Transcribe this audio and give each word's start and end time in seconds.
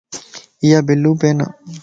ايا 0.63 0.79
بلو 0.87 1.11
پين 1.21 1.37
ائي. 1.45 1.51